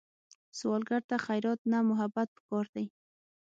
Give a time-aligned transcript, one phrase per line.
[0.57, 2.85] سوالګر ته خیرات نه، محبت پکار دی